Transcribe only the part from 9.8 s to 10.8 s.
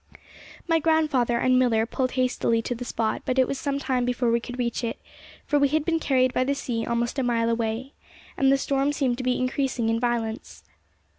in violence.